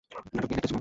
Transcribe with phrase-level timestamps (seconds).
[0.09, 0.79] নাটকবিহীন একটা জীবন।